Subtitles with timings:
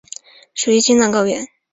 [0.55, 1.45] 属于青藏高原。